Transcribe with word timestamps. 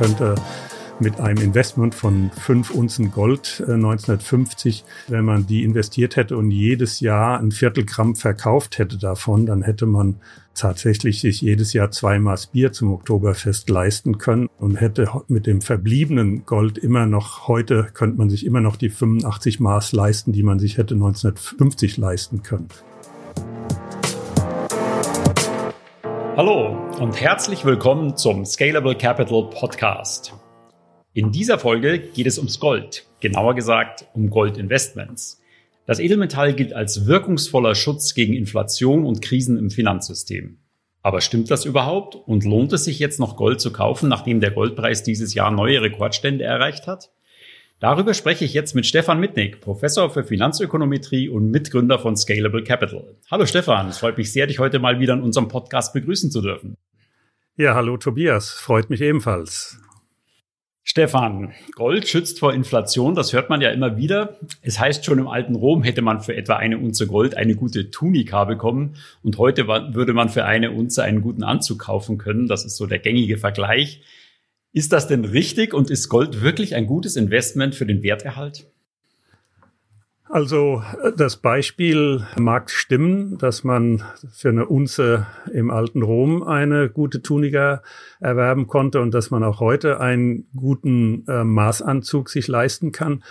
könnte 0.00 0.34
mit 0.98 1.20
einem 1.20 1.42
Investment 1.42 1.94
von 1.94 2.30
fünf 2.30 2.70
Unzen 2.70 3.10
Gold 3.10 3.62
äh, 3.66 3.72
1950, 3.72 4.84
wenn 5.08 5.26
man 5.26 5.46
die 5.46 5.62
investiert 5.62 6.16
hätte 6.16 6.38
und 6.38 6.50
jedes 6.50 7.00
Jahr 7.00 7.38
ein 7.38 7.52
Viertelgramm 7.52 8.16
verkauft 8.16 8.78
hätte 8.78 8.96
davon, 8.96 9.44
dann 9.44 9.60
hätte 9.60 9.84
man 9.84 10.16
tatsächlich 10.54 11.20
sich 11.20 11.42
jedes 11.42 11.74
Jahr 11.74 11.90
zwei 11.90 12.18
Maß 12.18 12.46
Bier 12.46 12.72
zum 12.72 12.94
Oktoberfest 12.94 13.68
leisten 13.68 14.16
können 14.16 14.48
und 14.58 14.80
hätte 14.80 15.10
mit 15.28 15.46
dem 15.46 15.60
verbliebenen 15.60 16.46
Gold 16.46 16.78
immer 16.78 17.04
noch, 17.04 17.46
heute 17.46 17.88
könnte 17.92 18.16
man 18.16 18.30
sich 18.30 18.46
immer 18.46 18.62
noch 18.62 18.76
die 18.76 18.88
85 18.88 19.60
Maß 19.60 19.92
leisten, 19.92 20.32
die 20.32 20.42
man 20.42 20.58
sich 20.58 20.78
hätte 20.78 20.94
1950 20.94 21.98
leisten 21.98 22.42
können. 22.42 22.68
Hallo 26.42 26.74
und 26.98 27.20
herzlich 27.20 27.66
willkommen 27.66 28.16
zum 28.16 28.46
Scalable 28.46 28.94
Capital 28.94 29.50
Podcast. 29.50 30.32
In 31.12 31.32
dieser 31.32 31.58
Folge 31.58 31.98
geht 31.98 32.26
es 32.26 32.38
ums 32.38 32.58
Gold, 32.58 33.06
genauer 33.20 33.54
gesagt 33.54 34.06
um 34.14 34.30
Goldinvestments. 34.30 35.42
Das 35.84 36.00
Edelmetall 36.00 36.54
gilt 36.54 36.72
als 36.72 37.04
wirkungsvoller 37.04 37.74
Schutz 37.74 38.14
gegen 38.14 38.32
Inflation 38.32 39.04
und 39.04 39.20
Krisen 39.20 39.58
im 39.58 39.68
Finanzsystem. 39.68 40.56
Aber 41.02 41.20
stimmt 41.20 41.50
das 41.50 41.66
überhaupt 41.66 42.14
und 42.14 42.46
lohnt 42.46 42.72
es 42.72 42.84
sich 42.84 42.98
jetzt 42.98 43.20
noch 43.20 43.36
Gold 43.36 43.60
zu 43.60 43.70
kaufen, 43.70 44.08
nachdem 44.08 44.40
der 44.40 44.52
Goldpreis 44.52 45.02
dieses 45.02 45.34
Jahr 45.34 45.50
neue 45.50 45.82
Rekordstände 45.82 46.44
erreicht 46.44 46.86
hat? 46.86 47.10
Darüber 47.80 48.12
spreche 48.12 48.44
ich 48.44 48.52
jetzt 48.52 48.74
mit 48.74 48.84
Stefan 48.84 49.20
Mitnick, 49.20 49.62
Professor 49.62 50.10
für 50.10 50.22
Finanzökonometrie 50.22 51.30
und 51.30 51.50
Mitgründer 51.50 51.98
von 51.98 52.14
Scalable 52.14 52.62
Capital. 52.62 53.16
Hallo 53.30 53.46
Stefan, 53.46 53.88
es 53.88 53.96
freut 53.96 54.18
mich 54.18 54.30
sehr, 54.30 54.46
dich 54.46 54.58
heute 54.58 54.78
mal 54.78 55.00
wieder 55.00 55.14
in 55.14 55.22
unserem 55.22 55.48
Podcast 55.48 55.94
begrüßen 55.94 56.30
zu 56.30 56.42
dürfen. 56.42 56.76
Ja, 57.56 57.74
hallo 57.74 57.96
Tobias, 57.96 58.50
freut 58.50 58.90
mich 58.90 59.00
ebenfalls. 59.00 59.78
Stefan, 60.82 61.54
Gold 61.74 62.06
schützt 62.06 62.38
vor 62.38 62.52
Inflation, 62.52 63.14
das 63.14 63.32
hört 63.32 63.48
man 63.48 63.62
ja 63.62 63.70
immer 63.70 63.96
wieder. 63.96 64.36
Es 64.60 64.78
heißt 64.78 65.06
schon 65.06 65.18
im 65.18 65.28
alten 65.28 65.54
Rom 65.54 65.82
hätte 65.82 66.02
man 66.02 66.20
für 66.20 66.36
etwa 66.36 66.56
eine 66.56 66.76
Unze 66.76 67.06
Gold 67.06 67.34
eine 67.34 67.54
gute 67.54 67.90
Tunika 67.90 68.44
bekommen 68.44 68.96
und 69.22 69.38
heute 69.38 69.66
würde 69.68 70.12
man 70.12 70.28
für 70.28 70.44
eine 70.44 70.72
Unze 70.72 71.02
einen 71.02 71.22
guten 71.22 71.44
Anzug 71.44 71.78
kaufen 71.78 72.18
können. 72.18 72.46
Das 72.46 72.66
ist 72.66 72.76
so 72.76 72.84
der 72.84 72.98
gängige 72.98 73.38
Vergleich. 73.38 74.02
Ist 74.72 74.92
das 74.92 75.08
denn 75.08 75.24
richtig 75.24 75.74
und 75.74 75.90
ist 75.90 76.08
Gold 76.08 76.42
wirklich 76.42 76.74
ein 76.74 76.86
gutes 76.86 77.16
Investment 77.16 77.74
für 77.74 77.86
den 77.86 78.02
Werterhalt? 78.02 78.66
Also 80.30 80.84
das 81.16 81.38
Beispiel 81.38 82.24
mag 82.38 82.70
stimmen, 82.70 83.36
dass 83.38 83.64
man 83.64 84.04
für 84.32 84.50
eine 84.50 84.66
Unze 84.66 85.26
im 85.52 85.72
alten 85.72 86.02
Rom 86.02 86.44
eine 86.44 86.88
gute 86.88 87.20
Tunika 87.20 87.82
erwerben 88.20 88.68
konnte 88.68 89.00
und 89.00 89.12
dass 89.12 89.32
man 89.32 89.42
auch 89.42 89.58
heute 89.58 89.98
einen 89.98 90.46
guten 90.54 91.26
äh, 91.26 91.42
Maßanzug 91.42 92.30
sich 92.30 92.46
leisten 92.46 92.92
kann. 92.92 93.24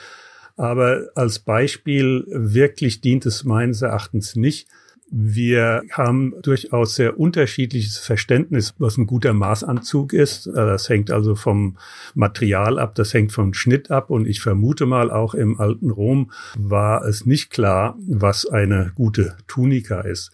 Aber 0.57 1.07
als 1.15 1.39
Beispiel 1.39 2.25
wirklich 2.27 2.99
dient 2.99 3.25
es 3.25 3.45
meines 3.45 3.81
Erachtens 3.81 4.35
nicht. 4.35 4.67
Wir 5.11 5.83
haben 5.91 6.35
durchaus 6.41 6.95
sehr 6.95 7.19
unterschiedliches 7.19 7.97
Verständnis, 7.97 8.75
was 8.77 8.97
ein 8.97 9.07
guter 9.07 9.33
Maßanzug 9.33 10.13
ist. 10.13 10.47
Äh, 10.47 10.53
das 10.53 10.89
hängt 10.89 11.11
also 11.11 11.35
vom 11.35 11.77
Material 12.13 12.77
ab, 12.77 12.95
das 12.95 13.13
hängt 13.13 13.31
vom 13.31 13.53
Schnitt 13.53 13.89
ab. 13.91 14.09
Und 14.09 14.27
ich 14.27 14.41
vermute 14.41 14.85
mal, 14.85 15.09
auch 15.09 15.33
im 15.33 15.59
alten 15.59 15.89
Rom 15.89 16.31
war 16.57 17.03
es 17.05 17.25
nicht 17.25 17.49
klar, 17.49 17.97
was 18.07 18.45
eine 18.45 18.91
gute 18.95 19.37
Tunika 19.47 20.01
ist. 20.01 20.31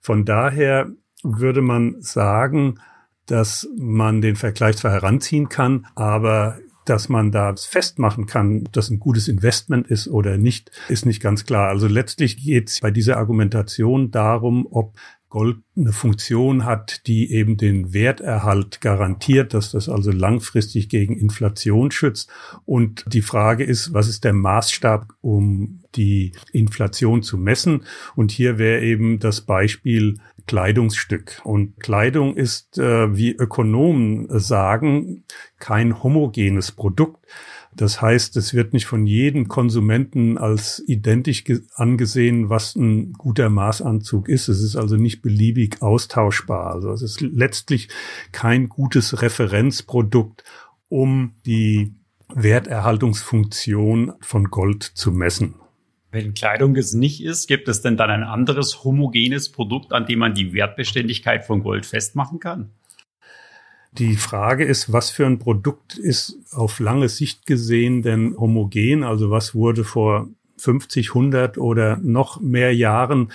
Von 0.00 0.24
daher 0.24 0.90
würde 1.22 1.62
man 1.62 2.00
sagen, 2.00 2.80
dass 3.26 3.68
man 3.76 4.20
den 4.20 4.36
Vergleich 4.36 4.76
zwar 4.76 4.92
heranziehen 4.92 5.48
kann, 5.48 5.86
aber 5.94 6.58
dass 6.88 7.08
man 7.08 7.30
da 7.30 7.54
festmachen 7.56 8.26
kann, 8.26 8.64
dass 8.72 8.90
ein 8.90 8.98
gutes 8.98 9.28
Investment 9.28 9.86
ist 9.88 10.08
oder 10.08 10.38
nicht, 10.38 10.70
ist 10.88 11.06
nicht 11.06 11.20
ganz 11.20 11.44
klar. 11.44 11.68
Also 11.68 11.86
letztlich 11.86 12.36
geht 12.36 12.68
es 12.68 12.80
bei 12.80 12.90
dieser 12.90 13.16
Argumentation 13.16 14.10
darum, 14.10 14.66
ob 14.70 14.96
Gold 15.30 15.58
eine 15.76 15.92
Funktion 15.92 16.64
hat, 16.64 17.06
die 17.06 17.30
eben 17.32 17.58
den 17.58 17.92
Werterhalt 17.92 18.80
garantiert, 18.80 19.52
dass 19.52 19.72
das 19.72 19.88
also 19.88 20.10
langfristig 20.10 20.88
gegen 20.88 21.18
Inflation 21.18 21.90
schützt. 21.90 22.30
Und 22.64 23.04
die 23.06 23.20
Frage 23.20 23.64
ist, 23.64 23.92
was 23.92 24.08
ist 24.08 24.24
der 24.24 24.32
Maßstab, 24.32 25.12
um 25.20 25.82
die 25.96 26.32
Inflation 26.52 27.22
zu 27.22 27.36
messen? 27.36 27.84
Und 28.16 28.30
hier 28.30 28.56
wäre 28.56 28.82
eben 28.82 29.18
das 29.18 29.42
Beispiel 29.42 30.18
Kleidungsstück. 30.48 31.40
Und 31.44 31.78
Kleidung 31.78 32.36
ist, 32.36 32.78
äh, 32.78 33.16
wie 33.16 33.30
Ökonomen 33.32 34.26
sagen, 34.40 35.24
kein 35.60 36.02
homogenes 36.02 36.72
Produkt. 36.72 37.24
Das 37.76 38.02
heißt, 38.02 38.36
es 38.36 38.54
wird 38.54 38.72
nicht 38.72 38.86
von 38.86 39.06
jedem 39.06 39.46
Konsumenten 39.46 40.36
als 40.36 40.82
identisch 40.88 41.44
angesehen, 41.74 42.48
was 42.48 42.74
ein 42.74 43.12
guter 43.12 43.50
Maßanzug 43.50 44.28
ist. 44.28 44.48
Es 44.48 44.60
ist 44.60 44.74
also 44.74 44.96
nicht 44.96 45.22
beliebig 45.22 45.80
austauschbar. 45.80 46.72
Also 46.72 46.90
es 46.90 47.02
ist 47.02 47.20
letztlich 47.20 47.88
kein 48.32 48.68
gutes 48.68 49.22
Referenzprodukt, 49.22 50.42
um 50.88 51.34
die 51.46 51.94
Werterhaltungsfunktion 52.34 54.14
von 54.20 54.44
Gold 54.50 54.82
zu 54.82 55.12
messen. 55.12 55.54
Wenn 56.10 56.32
Kleidung 56.32 56.74
es 56.76 56.94
nicht 56.94 57.22
ist, 57.22 57.48
gibt 57.48 57.68
es 57.68 57.82
denn 57.82 57.98
dann 57.98 58.10
ein 58.10 58.22
anderes 58.22 58.82
homogenes 58.82 59.50
Produkt, 59.50 59.92
an 59.92 60.06
dem 60.06 60.20
man 60.20 60.34
die 60.34 60.54
Wertbeständigkeit 60.54 61.44
von 61.44 61.62
Gold 61.62 61.84
festmachen 61.84 62.40
kann? 62.40 62.70
Die 63.92 64.16
Frage 64.16 64.64
ist, 64.64 64.92
was 64.92 65.10
für 65.10 65.26
ein 65.26 65.38
Produkt 65.38 65.98
ist 65.98 66.38
auf 66.52 66.78
lange 66.78 67.08
Sicht 67.08 67.46
gesehen 67.46 68.02
denn 68.02 68.36
homogen? 68.38 69.02
Also 69.02 69.30
was 69.30 69.54
wurde 69.54 69.84
vor 69.84 70.28
50, 70.58 71.10
100 71.10 71.58
oder 71.58 71.98
noch 71.98 72.40
mehr 72.40 72.74
Jahren 72.74 73.30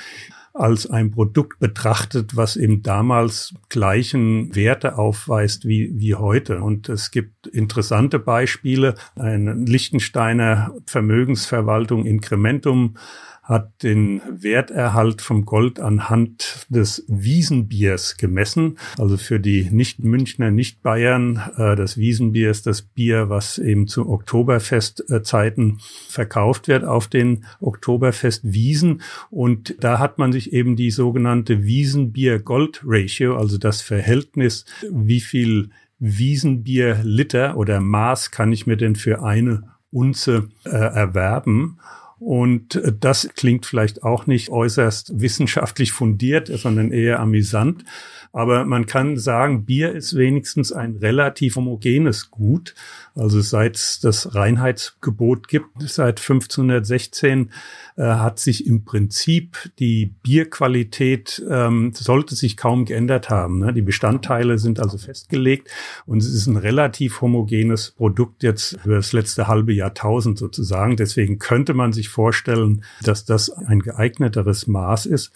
als 0.54 0.88
ein 0.88 1.10
Produkt 1.12 1.60
betrachtet, 1.60 2.36
was 2.36 2.56
eben 2.56 2.84
damals 2.84 3.56
gleichen 3.70 4.56
Werte 4.56 4.98
aufweist 4.98 5.66
wie, 5.66 5.92
wie 5.96 6.14
heute. 6.16 6.62
Und 6.62 6.90
es 6.90 7.10
gibt 7.10 7.48
interessante 7.48 8.20
Beispiele. 8.20 8.94
Eine 9.16 9.54
Lichtensteiner 9.54 10.76
Vermögensverwaltung 10.86 12.06
Incrementum 12.06 12.98
hat 13.44 13.84
den 13.84 14.22
Werterhalt 14.30 15.22
vom 15.22 15.44
Gold 15.44 15.82
anhand 15.82 16.66
des 16.70 17.04
Wiesenbiers 17.08 18.16
gemessen. 18.16 18.78
Also 18.98 19.18
für 19.18 19.40
die 19.40 19.70
Nicht-Münchner, 19.70 20.50
Nicht-Bayern, 20.50 21.42
äh, 21.58 21.76
das 21.76 21.98
Wiesenbier 21.98 22.50
ist 22.50 22.66
das 22.66 22.82
Bier, 22.82 23.30
was 23.30 23.58
eben 23.58 23.88
zu 23.88 24.10
Oktoberfestzeiten 24.10 25.80
verkauft 26.08 26.70
wird 26.70 26.86
auf 26.86 27.08
den 27.08 27.44
Oktoberfestwiesen. 27.60 29.02
Und 29.30 29.76
da 29.82 30.00
hat 30.00 30.18
man 30.18 30.32
sich 30.32 30.54
eben 30.54 30.78
die 30.78 30.92
sogenannte 30.92 31.64
Wiesenbier-Gold-Ratio, 31.64 33.36
also 33.36 33.58
das 33.58 33.82
Verhältnis, 33.82 34.66
wie 34.90 35.20
viel 35.20 35.70
Wiesenbier 36.00 37.00
Liter 37.04 37.58
oder 37.58 37.82
Maß 37.82 38.32
kann 38.32 38.54
ich 38.54 38.68
mir 38.68 38.78
denn 38.78 38.96
für 38.96 39.24
eine 39.24 39.74
Unze 39.92 40.50
äh, 40.66 40.70
erwerben. 40.70 41.80
Und 42.26 42.82
das 43.02 43.28
klingt 43.36 43.66
vielleicht 43.66 44.04
auch 44.04 44.28
nicht 44.28 44.50
äußerst 44.50 45.20
wissenschaftlich 45.20 45.92
fundiert, 45.92 46.48
sondern 46.48 46.92
eher 46.92 47.20
amüsant. 47.20 47.84
Aber 48.32 48.64
man 48.64 48.86
kann 48.86 49.18
sagen, 49.18 49.66
Bier 49.66 49.92
ist 49.92 50.16
wenigstens 50.16 50.72
ein 50.72 50.96
relativ 50.96 51.58
homogenes 51.58 52.32
Gut. 52.32 52.76
Also 53.16 53.42
seit 53.42 54.04
das 54.04 54.34
Reinheitsgebot 54.34 55.48
gibt, 55.48 55.68
seit 55.82 56.20
1516, 56.20 57.52
äh, 57.96 58.04
hat 58.04 58.40
sich 58.40 58.66
im 58.66 58.86
Prinzip 58.86 59.72
die 59.78 60.08
Bierqualität, 60.24 61.44
ähm, 61.48 61.92
sollte 61.94 62.36
sich 62.36 62.58
kaum 62.58 62.86
geändert 62.86 63.30
haben. 63.30 63.60
Ne? 63.60 63.72
Die 63.72 63.84
Bestandteile 63.84 64.58
sind 64.58 64.80
also 64.80 64.98
festgelegt 64.98 65.70
und 66.08 66.24
es 66.24 66.34
ist 66.34 66.48
ein 66.48 66.58
relativ 66.58 67.22
homogenes 67.22 67.92
Produkt 67.92 68.42
jetzt 68.42 68.80
für 68.82 68.96
das 68.96 69.14
letzte 69.14 69.48
halbe 69.48 69.74
Jahrtausend 69.74 70.40
sozusagen. 70.40 70.98
Deswegen 70.98 71.38
könnte 71.38 71.76
man 71.76 71.94
sich 71.94 72.10
vorstellen, 72.10 72.84
dass 73.04 73.26
das 73.26 73.52
ein 73.52 73.82
geeigneteres 73.82 74.66
Maß 74.66 75.06
ist 75.06 75.32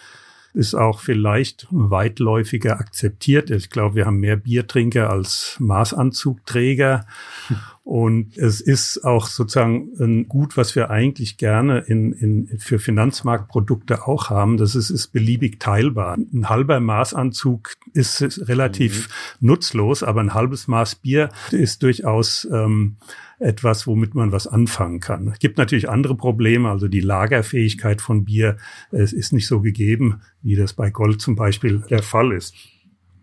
ist 0.53 0.73
auch 0.73 0.99
vielleicht 0.99 1.67
weitläufiger 1.69 2.79
akzeptiert. 2.79 3.49
Ich 3.51 3.69
glaube, 3.69 3.95
wir 3.95 4.05
haben 4.05 4.19
mehr 4.19 4.37
Biertrinker 4.37 5.09
als 5.09 5.55
Maßanzugträger. 5.59 7.05
Und 7.83 8.37
es 8.37 8.59
ist 8.59 9.05
auch 9.05 9.27
sozusagen 9.27 9.91
ein 9.99 10.27
Gut, 10.27 10.57
was 10.57 10.75
wir 10.75 10.89
eigentlich 10.89 11.37
gerne 11.37 11.79
in, 11.79 12.11
in, 12.11 12.59
für 12.59 12.79
Finanzmarktprodukte 12.79 14.05
auch 14.07 14.29
haben. 14.29 14.57
Das 14.57 14.75
ist, 14.75 14.89
ist 14.89 15.13
beliebig 15.13 15.59
teilbar. 15.61 16.17
Ein 16.17 16.49
halber 16.49 16.81
Maßanzug 16.81 17.71
ist 17.93 18.21
relativ 18.49 19.07
mhm. 19.39 19.47
nutzlos, 19.47 20.03
aber 20.03 20.19
ein 20.19 20.33
halbes 20.33 20.67
Maß 20.67 20.95
Bier 20.95 21.29
ist 21.51 21.81
durchaus 21.81 22.45
ähm, 22.51 22.97
etwas, 23.39 23.87
womit 23.87 24.15
man 24.15 24.31
was 24.31 24.47
anfangen 24.47 24.99
kann. 24.99 25.27
Es 25.29 25.39
gibt 25.39 25.57
natürlich 25.57 25.89
andere 25.89 26.15
Probleme, 26.15 26.69
also 26.69 26.87
die 26.87 27.01
Lagerfähigkeit 27.01 28.01
von 28.01 28.25
Bier 28.25 28.57
es 28.91 29.13
ist 29.13 29.33
nicht 29.33 29.47
so 29.47 29.61
gegeben, 29.61 30.21
wie 30.41 30.55
das 30.55 30.73
bei 30.73 30.89
Gold 30.89 31.21
zum 31.21 31.35
Beispiel 31.35 31.83
der 31.89 32.03
Fall 32.03 32.31
ist. 32.31 32.55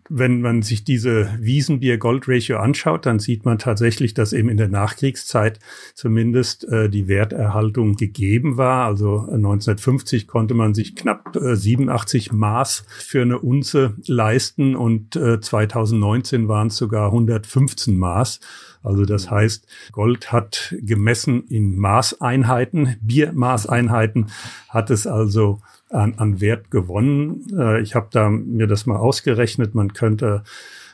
wenn 0.07 0.41
man 0.41 0.61
sich 0.61 0.83
diese 0.83 1.29
Wiesenbier-Gold-Ratio 1.39 2.57
anschaut, 2.57 3.07
dann 3.07 3.17
sieht 3.17 3.43
man 3.43 3.57
tatsächlich, 3.57 4.13
dass 4.13 4.33
eben 4.33 4.49
in 4.49 4.57
der 4.57 4.67
Nachkriegszeit 4.67 5.59
zumindest 5.95 6.63
äh, 6.65 6.89
die 6.89 7.07
Werterhaltung 7.07 7.95
gegeben 7.95 8.55
war. 8.55 8.85
Also 8.85 9.21
1950 9.21 10.27
konnte 10.27 10.53
man 10.53 10.75
sich 10.75 10.95
knapp 10.95 11.35
äh, 11.35 11.55
87 11.55 12.31
Maß 12.31 12.85
für 12.87 13.23
eine 13.23 13.39
Unze 13.39 13.95
leisten 14.05 14.75
und 14.75 15.15
äh, 15.15 15.41
2019 15.41 16.47
waren 16.47 16.67
es 16.67 16.77
sogar 16.77 17.07
115 17.07 17.97
Maß. 17.97 18.41
Also 18.85 19.05
das 19.05 19.29
heißt, 19.31 19.67
Gold 19.91 20.31
hat 20.31 20.75
gemessen 20.79 21.43
in 21.47 21.77
Maßeinheiten, 21.77 22.97
Biermaßeinheiten, 23.01 24.27
hat 24.69 24.89
es 24.89 25.07
also 25.07 25.59
an, 25.89 26.15
an 26.17 26.41
Wert 26.41 26.71
gewonnen. 26.71 27.45
Äh, 27.57 27.81
ich 27.81 27.95
habe 27.95 28.07
da 28.11 28.29
mir 28.29 28.67
das 28.67 28.85
mal 28.85 28.97
ausgerechnet. 28.97 29.75
Man 29.75 29.93
könnte 29.93 30.43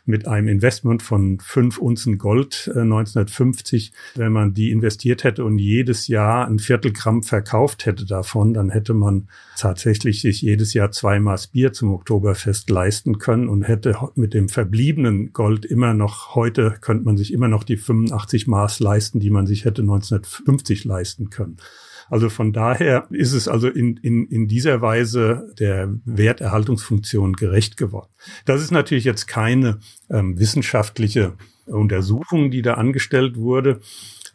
mit 0.06 0.28
einem 0.28 0.48
Investment 0.48 1.04
von 1.04 1.40
fünf 1.40 1.78
Unzen 1.78 2.18
Gold 2.18 2.70
äh, 2.74 2.82
1950, 2.82 3.94
wenn 4.16 4.32
man 4.32 4.54
die 4.54 4.72
investiert 4.72 5.24
hätte 5.24 5.46
und 5.46 5.58
jedes 5.58 6.08
Jahr 6.08 6.48
ein 6.48 6.60
Viertelgramm 6.60 7.24
verkauft 7.24 7.86
hätte 7.86 8.06
davon, 8.06 8.54
dann 8.54 8.70
hätte 8.70 8.94
man 8.94 9.28
tatsächlich 9.58 10.22
sich 10.22 10.42
jedes 10.42 10.74
Jahr 10.74 10.92
zwei 10.92 11.20
Maß 11.20 11.48
Bier 11.48 11.74
zum 11.74 11.94
Oktoberfest 11.94 12.70
leisten 12.70 13.20
können 13.20 13.48
und 13.48 13.64
hätte 13.64 13.96
mit 14.16 14.34
dem 14.34 14.50
verbliebenen 14.50 15.34
Gold 15.34 15.66
immer 15.66 15.94
noch, 15.94 16.36
heute 16.36 16.76
könnte 16.82 17.06
man 17.06 17.18
sich 17.18 17.32
immer 17.32 17.48
noch 17.48 17.64
die 17.64 17.78
85 17.78 18.48
Maß 18.48 18.80
leisten, 18.80 19.20
die 19.20 19.30
man 19.30 19.46
sich 19.46 19.66
hätte 19.66 19.82
1950 19.82 20.86
leisten 20.86 21.30
können. 21.30 21.58
Also 22.12 22.28
von 22.30 22.52
daher 22.52 23.08
ist 23.10 23.32
es 23.32 23.48
also 23.48 23.70
in, 23.70 23.96
in, 23.96 24.28
in 24.28 24.50
dieser 24.50 24.82
Weise 24.82 25.54
der 25.58 25.96
Werterhaltungsfunktion 26.04 27.34
gerecht 27.34 27.78
geworden. 27.78 28.12
Das 28.46 28.62
ist 28.62 28.72
natürlich 28.72 29.06
jetzt 29.06 29.28
keine 29.28 29.80
ähm, 30.10 30.38
wissenschaftliche 30.38 31.38
Untersuchung, 31.68 32.52
die 32.52 32.62
da 32.62 32.74
angestellt 32.74 33.38
wurde 33.38 33.80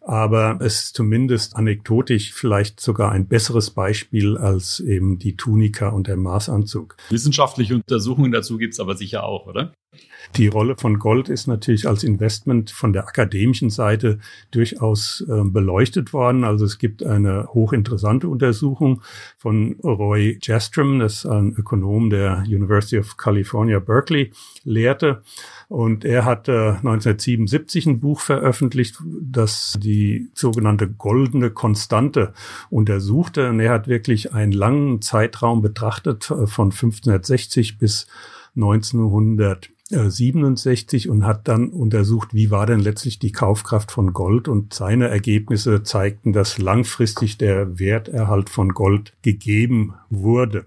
aber 0.07 0.59
es 0.61 0.85
ist 0.85 0.95
zumindest 0.95 1.57
anekdotisch 1.57 2.33
vielleicht 2.33 2.79
sogar 2.79 3.11
ein 3.11 3.27
besseres 3.27 3.71
Beispiel 3.71 4.37
als 4.37 4.79
eben 4.79 5.19
die 5.19 5.37
Tunika 5.37 5.89
und 5.89 6.07
der 6.07 6.17
Maßanzug. 6.17 6.97
Wissenschaftliche 7.11 7.75
Untersuchungen 7.75 8.31
dazu 8.31 8.57
gibt's 8.57 8.79
aber 8.79 8.95
sicher 8.95 9.25
auch, 9.25 9.47
oder? 9.47 9.73
Die 10.37 10.49
Rolle 10.49 10.77
von 10.77 10.99
Gold 10.99 11.29
ist 11.29 11.47
natürlich 11.47 11.89
als 11.89 12.05
Investment 12.05 12.71
von 12.71 12.93
der 12.93 13.07
akademischen 13.09 13.71
Seite 13.71 14.19
durchaus 14.51 15.25
äh, 15.29 15.43
beleuchtet 15.45 16.13
worden. 16.13 16.45
Also 16.45 16.65
es 16.65 16.79
gibt 16.79 17.03
eine 17.03 17.49
hochinteressante 17.55 18.29
Untersuchung 18.29 19.03
von 19.39 19.77
Roy 19.83 20.39
Jastrom, 20.43 20.99
das 20.99 21.19
ist 21.19 21.27
ein 21.27 21.55
Ökonom 21.55 22.11
der 22.11 22.45
University 22.47 22.99
of 22.99 23.17
California, 23.17 23.79
Berkeley, 23.79 24.33
lehrte. 24.65 25.23
Und 25.69 26.05
er 26.05 26.25
hat 26.25 26.49
äh, 26.49 26.53
1977 26.53 27.87
ein 27.87 28.01
Buch 28.01 28.21
veröffentlicht, 28.21 28.99
das 29.23 29.77
die 29.79 30.31
sogenannte 30.35 30.89
goldene 30.89 31.51
Konstante 31.51 32.35
untersuchte. 32.69 33.49
Und 33.49 33.61
er 33.61 33.73
hat 33.73 33.89
wirklich 33.89 34.35
einen 34.35 34.53
langen 34.53 35.01
Zeitraum 35.01 35.63
betrachtet, 35.63 36.31
äh, 36.31 36.47
von 36.47 36.67
1560 36.73 37.79
bis 37.79 38.07
1900. 38.55 39.71
67 39.89 41.09
und 41.09 41.25
hat 41.25 41.47
dann 41.47 41.69
untersucht, 41.69 42.35
wie 42.35 42.51
war 42.51 42.67
denn 42.67 42.81
letztlich 42.81 43.21
die 43.21 43.31
Kaufkraft 43.31 43.93
von 43.93 44.13
Gold 44.13 44.49
und 44.49 44.75
seine 44.75 45.09
Ergebnisse 45.09 45.85
zeigten, 45.85 46.33
dass 46.33 46.59
langfristig 46.59 47.39
der 47.39 47.79
Werterhalt 47.79 48.51
von 48.51 48.71
Gold 48.71 49.13
gegeben 49.23 49.95
wurde. 50.11 50.67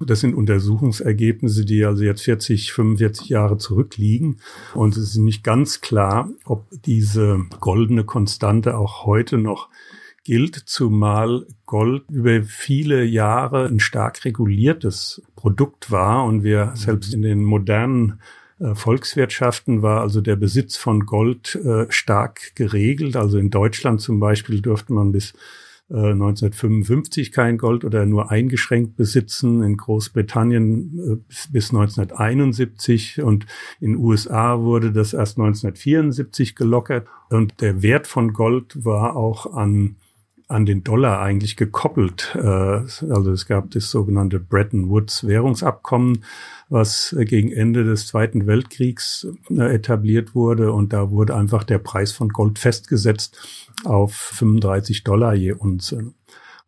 Das 0.00 0.20
sind 0.20 0.34
Untersuchungsergebnisse, 0.34 1.64
die 1.64 1.84
also 1.84 2.04
jetzt 2.04 2.22
40, 2.22 2.72
45 2.72 3.28
Jahre 3.28 3.58
zurückliegen. 3.58 4.38
Und 4.74 4.96
es 4.96 5.10
ist 5.10 5.16
nicht 5.16 5.42
ganz 5.42 5.80
klar, 5.80 6.30
ob 6.44 6.66
diese 6.86 7.40
goldene 7.60 8.04
Konstante 8.04 8.78
auch 8.78 9.04
heute 9.04 9.38
noch 9.38 9.68
gilt, 10.22 10.54
zumal 10.54 11.46
Gold 11.66 12.04
über 12.10 12.42
viele 12.44 13.02
Jahre 13.02 13.66
ein 13.66 13.80
stark 13.80 14.24
reguliertes 14.24 15.22
Produkt 15.34 15.90
war 15.90 16.24
und 16.24 16.44
wir 16.44 16.72
selbst 16.76 17.12
in 17.12 17.22
den 17.22 17.42
modernen 17.42 18.12
äh, 18.12 18.37
Volkswirtschaften 18.74 19.82
war 19.82 20.00
also 20.00 20.20
der 20.20 20.36
Besitz 20.36 20.76
von 20.76 21.06
Gold 21.06 21.54
äh, 21.54 21.86
stark 21.90 22.54
geregelt. 22.54 23.16
Also 23.16 23.38
in 23.38 23.50
Deutschland 23.50 24.00
zum 24.00 24.20
Beispiel 24.20 24.60
durfte 24.60 24.92
man 24.92 25.12
bis 25.12 25.34
1955 25.90 27.28
äh, 27.28 27.30
kein 27.30 27.56
Gold 27.56 27.84
oder 27.84 28.04
nur 28.04 28.30
eingeschränkt 28.30 28.96
besitzen, 28.96 29.62
in 29.62 29.78
Großbritannien 29.78 31.24
bis 31.50 31.70
1971 31.70 33.22
und 33.22 33.46
in 33.80 33.96
USA 33.96 34.60
wurde 34.60 34.92
das 34.92 35.14
erst 35.14 35.38
1974 35.38 36.54
gelockert. 36.54 37.06
Und 37.30 37.62
der 37.62 37.82
Wert 37.82 38.06
von 38.06 38.34
Gold 38.34 38.84
war 38.84 39.16
auch 39.16 39.54
an 39.54 39.96
an 40.48 40.64
den 40.64 40.82
Dollar 40.82 41.20
eigentlich 41.20 41.56
gekoppelt. 41.56 42.34
Also 42.34 43.32
es 43.32 43.46
gab 43.46 43.70
das 43.70 43.90
sogenannte 43.90 44.40
Bretton 44.40 44.88
Woods 44.88 45.26
Währungsabkommen, 45.26 46.24
was 46.70 47.14
gegen 47.18 47.52
Ende 47.52 47.84
des 47.84 48.06
Zweiten 48.06 48.46
Weltkriegs 48.46 49.26
äh, 49.50 49.74
etabliert 49.74 50.34
wurde. 50.34 50.72
Und 50.72 50.92
da 50.92 51.10
wurde 51.10 51.36
einfach 51.36 51.64
der 51.64 51.78
Preis 51.78 52.12
von 52.12 52.30
Gold 52.30 52.58
festgesetzt 52.58 53.38
auf 53.84 54.14
35 54.14 55.04
Dollar 55.04 55.34
je 55.34 55.52
Unze. 55.52 56.12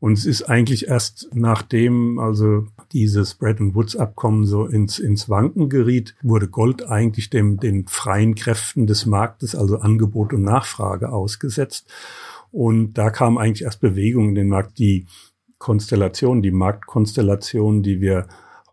Und 0.01 0.15
es 0.15 0.25
ist 0.25 0.43
eigentlich 0.45 0.89
erst 0.89 1.29
nachdem 1.35 2.19
also 2.19 2.67
dieses 2.93 3.35
Bretton 3.35 3.75
Woods 3.75 3.97
Abkommen 3.97 4.47
so 4.47 4.65
ins, 4.67 4.99
ins 4.99 5.29
Wanken 5.29 5.69
geriet, 5.69 6.15
wurde 6.23 6.49
Gold 6.49 6.89
eigentlich 6.89 7.29
dem, 7.29 7.61
den 7.61 7.87
freien 7.87 8.35
Kräften 8.35 8.87
des 8.87 9.05
Marktes, 9.05 9.55
also 9.55 9.79
Angebot 9.79 10.33
und 10.33 10.43
Nachfrage 10.43 11.11
ausgesetzt. 11.11 11.87
Und 12.53 12.95
da 12.95 13.11
kam 13.11 13.39
eigentlich 13.39 13.65
erst 13.65 13.81
Bewegung 13.81 14.31
in 14.31 14.35
den 14.35 14.49
Markt. 14.49 14.79
Die 14.79 15.07
Konstellation, 15.59 16.43
die 16.43 16.51
Marktkonstellation, 16.51 17.83
die 17.83 18.01
wir 18.01 18.27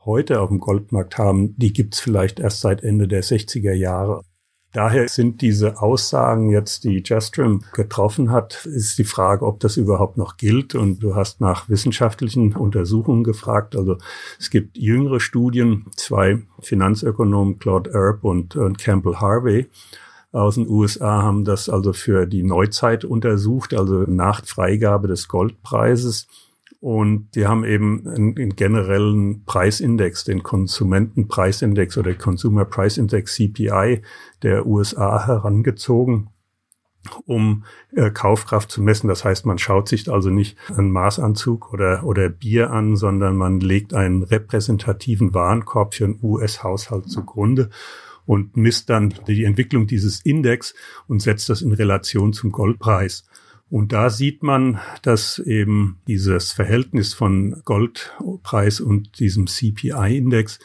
heute 0.05 0.39
auf 0.39 0.49
dem 0.49 0.59
Goldmarkt 0.59 1.17
haben, 1.17 1.55
die 1.57 1.73
gibt's 1.73 1.99
vielleicht 1.99 2.39
erst 2.39 2.61
seit 2.61 2.81
Ende 2.81 3.07
der 3.07 3.23
60er 3.23 3.73
Jahre. 3.73 4.23
Daher 4.73 5.07
sind 5.07 5.41
diese 5.41 5.81
Aussagen 5.81 6.49
jetzt, 6.49 6.83
die 6.83 7.01
Justrum 7.03 7.63
getroffen 7.73 8.31
hat, 8.31 8.65
ist 8.65 8.97
die 8.97 9.05
Frage, 9.05 9.45
ob 9.45 9.59
das 9.59 9.77
überhaupt 9.77 10.17
noch 10.17 10.37
gilt. 10.37 10.75
Und 10.75 10.99
du 10.99 11.15
hast 11.15 11.41
nach 11.41 11.69
wissenschaftlichen 11.69 12.53
Untersuchungen 12.55 13.23
gefragt. 13.23 13.75
Also 13.75 13.97
es 14.39 14.49
gibt 14.49 14.77
jüngere 14.77 15.19
Studien, 15.19 15.85
zwei 15.95 16.43
Finanzökonomen, 16.59 17.59
Claude 17.59 17.91
Erb 17.91 18.23
und, 18.23 18.55
und 18.55 18.77
Campbell 18.77 19.15
Harvey 19.15 19.67
aus 20.31 20.55
den 20.55 20.67
USA 20.67 21.23
haben 21.23 21.45
das 21.45 21.69
also 21.69 21.93
für 21.93 22.25
die 22.25 22.43
Neuzeit 22.43 23.05
untersucht, 23.05 23.73
also 23.73 24.03
nach 24.07 24.45
Freigabe 24.45 25.07
des 25.07 25.27
Goldpreises. 25.27 26.27
Und 26.79 27.29
die 27.35 27.47
haben 27.47 27.63
eben 27.63 28.07
einen, 28.07 28.37
einen, 28.37 28.55
generellen 28.55 29.45
Preisindex, 29.45 30.25
den 30.25 30.43
Konsumentenpreisindex 30.43 31.97
oder 31.97 32.13
Consumer 32.13 32.65
Price 32.65 32.97
Index 32.97 33.33
CPI 33.35 34.03
der 34.43 34.67
USA 34.67 35.25
herangezogen, 35.25 36.29
um 37.25 37.63
äh, 37.95 38.11
Kaufkraft 38.11 38.69
zu 38.69 38.83
messen. 38.83 39.07
Das 39.07 39.25
heißt, 39.25 39.45
man 39.47 39.57
schaut 39.57 39.87
sich 39.87 40.11
also 40.11 40.29
nicht 40.29 40.55
einen 40.69 40.91
Maßanzug 40.91 41.73
oder, 41.73 42.03
oder 42.03 42.29
Bier 42.29 42.69
an, 42.69 42.95
sondern 42.95 43.37
man 43.37 43.59
legt 43.59 43.95
einen 43.95 44.21
repräsentativen 44.21 45.33
Warenkorb 45.33 45.95
für 45.95 46.05
einen 46.05 46.19
US-Haushalt 46.21 47.09
zugrunde 47.09 47.71
und 48.27 48.57
misst 48.57 48.91
dann 48.91 49.15
die 49.27 49.45
Entwicklung 49.45 49.87
dieses 49.87 50.19
Index 50.21 50.75
und 51.07 51.21
setzt 51.21 51.49
das 51.49 51.63
in 51.63 51.71
Relation 51.71 52.33
zum 52.33 52.51
Goldpreis. 52.51 53.25
Und 53.69 53.91
da 53.93 54.09
sieht 54.09 54.43
man, 54.43 54.79
dass 55.01 55.39
eben 55.39 55.97
dieses 56.07 56.51
Verhältnis 56.51 57.13
von 57.13 57.61
Goldpreis 57.65 58.79
und 58.79 59.19
diesem 59.19 59.47
CPI-Index 59.47 60.59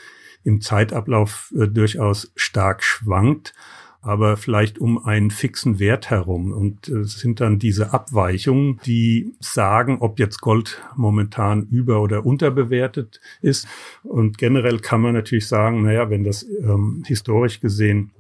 im 0.45 0.61
Zeitablauf 0.61 1.53
äh, 1.57 1.69
durchaus 1.69 2.33
stark 2.37 2.83
schwankt, 2.83 3.55
aber 4.03 4.37
vielleicht 4.37 4.79
um 4.79 5.05
einen 5.05 5.31
fixen 5.31 5.79
Wert 5.79 6.11
herum. 6.11 6.53
Und 6.53 6.89
es 6.89 7.15
äh, 7.15 7.19
sind 7.19 7.41
dann 7.41 7.61
diese 7.61 7.93
Abweichungen, 7.93 8.81
die 8.85 9.33
sagen, 9.39 9.99
ob 10.01 10.19
jetzt 10.19 10.41
Gold 10.41 10.83
momentan 10.97 11.63
über- 11.63 12.03
oder 12.03 12.27
unterbewertet 12.27 13.21
ist. 13.41 13.69
Und 14.03 14.39
generell 14.39 14.81
kann 14.81 15.01
man 15.01 15.15
natürlich 15.15 15.47
sagen, 15.47 15.83
naja, 15.83 16.11
wenn 16.11 16.25
das 16.25 16.43
ähm, 16.43 17.05
historisch 17.07 17.61
gesehen 17.61 18.11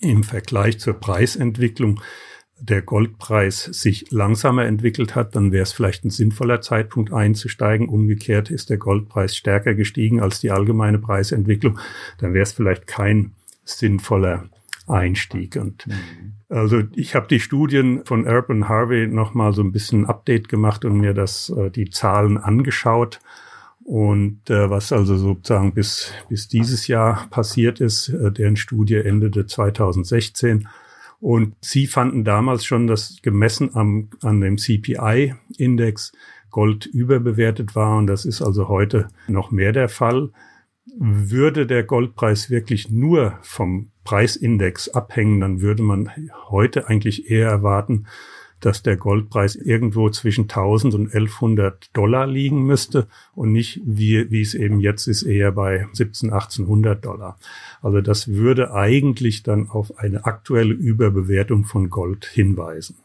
im 0.00 0.24
Vergleich 0.24 0.80
zur 0.80 0.94
Preisentwicklung 0.94 2.00
der 2.60 2.82
Goldpreis 2.82 3.64
sich 3.64 4.10
langsamer 4.10 4.64
entwickelt 4.64 5.14
hat, 5.14 5.36
dann 5.36 5.52
wäre 5.52 5.62
es 5.62 5.72
vielleicht 5.72 6.04
ein 6.04 6.10
sinnvoller 6.10 6.60
Zeitpunkt 6.60 7.12
einzusteigen. 7.12 7.88
Umgekehrt 7.88 8.50
ist 8.50 8.70
der 8.70 8.78
Goldpreis 8.78 9.36
stärker 9.36 9.74
gestiegen 9.74 10.20
als 10.20 10.40
die 10.40 10.50
allgemeine 10.50 10.98
Preisentwicklung, 10.98 11.78
dann 12.18 12.32
wäre 12.32 12.42
es 12.42 12.52
vielleicht 12.52 12.86
kein 12.86 13.32
sinnvoller 13.64 14.48
Einstieg. 14.86 15.56
Und 15.56 15.86
mhm. 15.86 16.34
also 16.48 16.82
ich 16.94 17.14
habe 17.14 17.26
die 17.28 17.40
Studien 17.40 18.04
von 18.04 18.26
Urban 18.26 18.68
Harvey 18.68 19.06
nochmal 19.06 19.52
so 19.52 19.62
ein 19.62 19.72
bisschen 19.72 20.06
Update 20.06 20.48
gemacht 20.48 20.84
und 20.84 20.98
mir 20.98 21.14
das 21.14 21.50
äh, 21.50 21.70
die 21.70 21.90
Zahlen 21.90 22.38
angeschaut. 22.38 23.20
Und 23.84 24.48
äh, 24.48 24.70
was 24.70 24.92
also 24.92 25.16
sozusagen 25.16 25.74
bis, 25.74 26.10
bis 26.28 26.48
dieses 26.48 26.86
Jahr 26.86 27.26
passiert 27.30 27.80
ist, 27.80 28.08
äh, 28.08 28.32
deren 28.32 28.56
Studie 28.56 28.96
endete 28.96 29.46
2016. 29.46 30.68
Und 31.20 31.54
sie 31.60 31.86
fanden 31.86 32.24
damals 32.24 32.64
schon, 32.64 32.86
dass 32.86 33.18
gemessen 33.22 33.74
am, 33.74 34.08
an 34.22 34.40
dem 34.40 34.58
CPI-Index 34.58 36.12
Gold 36.50 36.86
überbewertet 36.86 37.74
war. 37.74 37.96
Und 37.98 38.06
das 38.06 38.24
ist 38.24 38.42
also 38.42 38.68
heute 38.68 39.08
noch 39.26 39.50
mehr 39.50 39.72
der 39.72 39.88
Fall. 39.88 40.30
Würde 40.96 41.66
der 41.66 41.82
Goldpreis 41.82 42.50
wirklich 42.50 42.90
nur 42.90 43.38
vom 43.42 43.90
Preisindex 44.04 44.88
abhängen, 44.90 45.40
dann 45.40 45.60
würde 45.60 45.82
man 45.82 46.10
heute 46.48 46.88
eigentlich 46.88 47.30
eher 47.30 47.48
erwarten, 47.48 48.06
dass 48.64 48.82
der 48.82 48.96
Goldpreis 48.96 49.56
irgendwo 49.56 50.08
zwischen 50.08 50.42
1000 50.42 50.94
und 50.94 51.06
1100 51.08 51.90
Dollar 51.94 52.26
liegen 52.26 52.64
müsste 52.64 53.08
und 53.34 53.52
nicht 53.52 53.82
wie, 53.84 54.30
wie 54.30 54.40
es 54.40 54.54
eben 54.54 54.80
jetzt 54.80 55.06
ist, 55.06 55.22
eher 55.22 55.52
bei 55.52 55.86
17, 55.92 56.30
1800 56.30 57.04
Dollar. 57.04 57.38
Also 57.82 58.00
das 58.00 58.28
würde 58.28 58.72
eigentlich 58.72 59.42
dann 59.42 59.68
auf 59.68 59.98
eine 59.98 60.24
aktuelle 60.24 60.72
Überbewertung 60.72 61.64
von 61.64 61.90
Gold 61.90 62.24
hinweisen. 62.24 62.96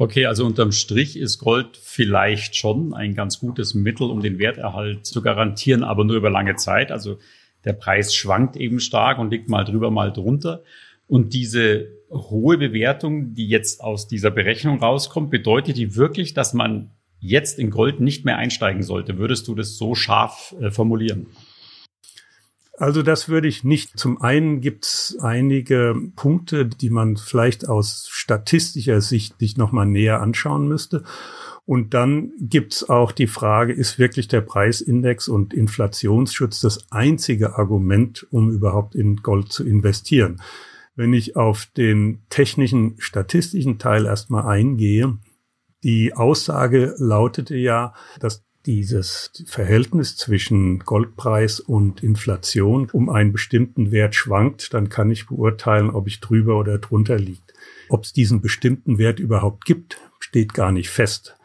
Okay, 0.00 0.24
also 0.24 0.46
unterm 0.46 0.72
Strich 0.72 1.18
ist 1.18 1.40
Gold 1.40 1.76
vielleicht 1.76 2.56
schon 2.56 2.94
ein 2.94 3.14
ganz 3.14 3.38
gutes 3.38 3.74
Mittel, 3.74 4.04
um 4.04 4.22
den 4.22 4.38
Werterhalt 4.38 5.04
zu 5.04 5.20
garantieren, 5.20 5.84
aber 5.84 6.04
nur 6.04 6.16
über 6.16 6.30
lange 6.30 6.56
Zeit. 6.56 6.90
Also 6.90 7.18
der 7.66 7.74
Preis 7.74 8.14
schwankt 8.14 8.56
eben 8.56 8.80
stark 8.80 9.18
und 9.18 9.30
liegt 9.30 9.50
mal 9.50 9.62
drüber, 9.62 9.90
mal 9.90 10.10
drunter. 10.10 10.62
Und 11.06 11.34
diese 11.34 11.88
hohe 12.10 12.56
Bewertung, 12.56 13.34
die 13.34 13.46
jetzt 13.46 13.82
aus 13.82 14.08
dieser 14.08 14.30
Berechnung 14.30 14.78
rauskommt, 14.78 15.28
bedeutet 15.28 15.76
die 15.76 15.96
wirklich, 15.96 16.32
dass 16.32 16.54
man 16.54 16.92
jetzt 17.18 17.58
in 17.58 17.68
Gold 17.68 18.00
nicht 18.00 18.24
mehr 18.24 18.38
einsteigen 18.38 18.82
sollte? 18.82 19.18
Würdest 19.18 19.48
du 19.48 19.54
das 19.54 19.76
so 19.76 19.94
scharf 19.94 20.54
äh, 20.62 20.70
formulieren? 20.70 21.26
Also 22.80 23.02
das 23.02 23.28
würde 23.28 23.46
ich 23.46 23.62
nicht. 23.62 23.98
Zum 23.98 24.20
einen 24.20 24.60
gibt 24.60 24.86
es 24.86 25.18
einige 25.20 25.94
Punkte, 26.16 26.66
die 26.66 26.90
man 26.90 27.16
vielleicht 27.16 27.68
aus 27.68 28.08
statistischer 28.10 29.00
Sicht 29.00 29.38
sich 29.38 29.56
nochmal 29.56 29.86
näher 29.86 30.20
anschauen 30.20 30.66
müsste. 30.66 31.04
Und 31.66 31.94
dann 31.94 32.32
gibt 32.40 32.72
es 32.72 32.88
auch 32.88 33.12
die 33.12 33.28
Frage, 33.28 33.72
ist 33.72 33.98
wirklich 33.98 34.26
der 34.26 34.40
Preisindex 34.40 35.28
und 35.28 35.54
Inflationsschutz 35.54 36.60
das 36.60 36.90
einzige 36.90 37.56
Argument, 37.56 38.26
um 38.30 38.50
überhaupt 38.50 38.94
in 38.96 39.16
Gold 39.18 39.52
zu 39.52 39.64
investieren? 39.64 40.40
wenn 41.00 41.14
ich 41.14 41.34
auf 41.34 41.64
den 41.64 42.20
technischen, 42.28 42.96
statistischen 42.98 43.78
Teil 43.78 44.04
erstmal 44.04 44.46
eingehe, 44.46 45.16
die 45.82 46.12
Aussage 46.12 46.94
lautete 46.98 47.56
ja, 47.56 47.94
dass 48.18 48.44
dieses 48.66 49.30
Verhältnis 49.46 50.16
zwischen 50.16 50.80
Goldpreis 50.80 51.60
und 51.60 52.02
Inflation 52.02 52.88
um 52.92 53.08
einen 53.08 53.32
bestimmten 53.32 53.90
Wert 53.90 54.14
schwankt, 54.14 54.74
dann 54.74 54.88
kann 54.88 55.10
ich 55.10 55.26
beurteilen, 55.26 55.90
ob 55.90 56.06
ich 56.06 56.20
drüber 56.20 56.58
oder 56.58 56.78
drunter 56.78 57.18
liegt. 57.18 57.54
Ob 57.88 58.04
es 58.04 58.12
diesen 58.12 58.40
bestimmten 58.40 58.98
Wert 58.98 59.18
überhaupt 59.18 59.64
gibt, 59.64 59.96
steht 60.18 60.54
gar 60.54 60.72
nicht 60.72 60.90
fest. 60.90 61.36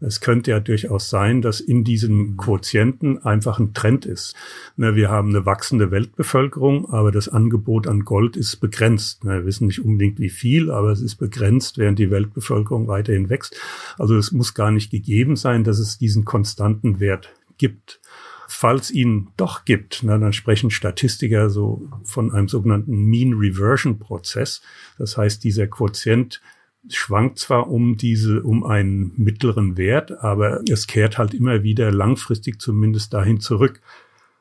Es 0.00 0.20
könnte 0.20 0.50
ja 0.52 0.60
durchaus 0.60 1.10
sein, 1.10 1.42
dass 1.42 1.60
in 1.60 1.84
diesem 1.84 2.36
Quotienten 2.38 3.22
einfach 3.22 3.58
ein 3.58 3.74
Trend 3.74 4.06
ist. 4.06 4.34
Wir 4.76 5.10
haben 5.10 5.28
eine 5.28 5.44
wachsende 5.44 5.90
Weltbevölkerung, 5.90 6.90
aber 6.90 7.12
das 7.12 7.28
Angebot 7.28 7.86
an 7.86 8.04
Gold 8.04 8.36
ist 8.36 8.56
begrenzt. 8.56 9.24
Wir 9.24 9.44
wissen 9.44 9.66
nicht 9.66 9.84
unbedingt 9.84 10.18
wie 10.18 10.30
viel, 10.30 10.70
aber 10.70 10.90
es 10.90 11.02
ist 11.02 11.16
begrenzt, 11.16 11.76
während 11.76 11.98
die 11.98 12.10
Weltbevölkerung 12.10 12.88
weiterhin 12.88 13.28
wächst. 13.28 13.60
Also 13.98 14.16
es 14.16 14.32
muss 14.32 14.54
gar 14.54 14.70
nicht 14.70 14.90
gegeben 14.90 15.36
sein, 15.36 15.64
dass 15.64 15.78
es 15.78 15.98
diesen 15.98 16.24
konstanten 16.24 16.98
Wert 16.98 17.34
gibt. 17.58 18.00
Falls 18.48 18.90
ihn 18.90 19.28
doch 19.36 19.64
gibt, 19.64 20.02
dann 20.04 20.32
sprechen 20.32 20.70
Statistiker 20.70 21.50
so 21.50 21.88
von 22.04 22.32
einem 22.32 22.48
sogenannten 22.48 23.04
Mean 23.04 23.34
Reversion 23.34 23.98
Prozess. 23.98 24.60
Das 24.98 25.16
heißt, 25.16 25.44
dieser 25.44 25.66
Quotient 25.66 26.40
schwankt 26.88 27.38
zwar 27.38 27.68
um 27.68 27.96
diese, 27.96 28.42
um 28.42 28.64
einen 28.64 29.12
mittleren 29.16 29.76
Wert, 29.76 30.22
aber 30.22 30.62
es 30.68 30.86
kehrt 30.86 31.18
halt 31.18 31.34
immer 31.34 31.62
wieder 31.62 31.92
langfristig 31.92 32.60
zumindest 32.60 33.12
dahin 33.12 33.40
zurück. 33.40 33.80